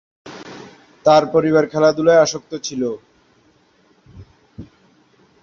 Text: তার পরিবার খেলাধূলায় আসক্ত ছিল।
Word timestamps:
তার 1.05 1.23
পরিবার 1.33 1.63
খেলাধূলায় 1.67 2.23
আসক্ত 2.25 2.51
ছিল। 2.63 2.81